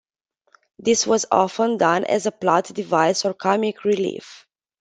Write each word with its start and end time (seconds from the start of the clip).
This 0.79 1.05
was 1.05 1.27
often 1.31 1.77
done 1.77 2.05
as 2.05 2.25
a 2.25 2.31
plot 2.31 2.65
device 2.73 3.23
or 3.23 3.35
comic 3.35 3.83
relief. 3.83 4.47